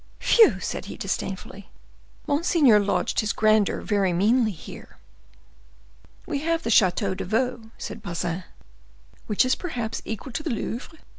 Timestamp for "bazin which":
8.01-9.45